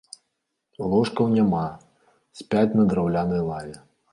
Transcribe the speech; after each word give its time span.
Ложкаў 0.93 1.29
няма, 1.35 1.61
спяць 2.41 2.67
на 2.81 2.89
драўлянай 2.95 3.45
лаве. 3.51 3.77